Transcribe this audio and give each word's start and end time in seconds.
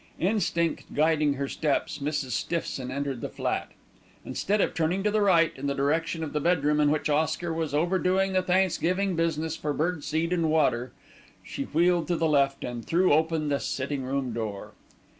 Instinct 0.17 0.95
guiding 0.95 1.35
her 1.35 1.47
steps, 1.47 1.99
Mrs. 1.99 2.31
Stiffson 2.31 2.89
entered 2.89 3.21
the 3.21 3.29
flat. 3.29 3.69
Instead 4.25 4.59
of 4.59 4.73
turning 4.73 5.03
to 5.03 5.11
the 5.11 5.21
right, 5.21 5.53
in 5.55 5.67
the 5.67 5.75
direction 5.75 6.23
of 6.23 6.33
the 6.33 6.39
bedroom 6.39 6.79
in 6.79 6.89
which 6.89 7.07
Oscar 7.07 7.53
was 7.53 7.75
overdoing 7.75 8.33
the 8.33 8.41
thanksgiving 8.41 9.15
business 9.15 9.55
for 9.55 9.73
bird 9.73 10.03
seed 10.03 10.33
and 10.33 10.49
water, 10.49 10.91
she 11.43 11.65
wheeled 11.65 12.07
to 12.07 12.15
the 12.15 12.27
left 12.27 12.63
and 12.63 12.83
threw 12.83 13.13
open 13.13 13.49
the 13.49 13.59
sitting 13.59 14.01
room 14.03 14.33
door. 14.33 14.71